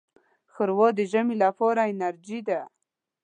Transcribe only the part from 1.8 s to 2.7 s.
انرجۍ ده.